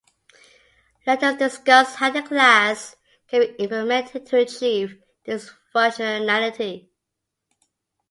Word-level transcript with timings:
Let 1.05 1.21
us 1.21 1.37
discuss 1.37 1.93
how 1.93 2.09
the 2.09 2.23
class 2.23 2.95
can 3.27 3.41
be 3.41 3.55
implemented 3.63 4.25
to 4.25 4.37
achieve 4.39 4.97
this 5.25 5.51
functionality. 5.75 6.87